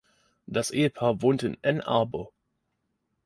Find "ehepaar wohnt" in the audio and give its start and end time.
0.71-1.43